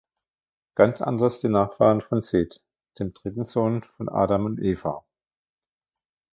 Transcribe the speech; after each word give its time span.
Ganz 0.73 0.99
anders 0.99 1.41
die 1.41 1.47
Nachfahren 1.47 2.01
von 2.01 2.23
Seth, 2.23 2.63
dem 2.97 3.13
dritten 3.13 3.45
Sohn 3.45 3.83
von 3.83 4.09
Adam 4.09 4.45
und 4.45 4.59
Eva. 4.59 5.05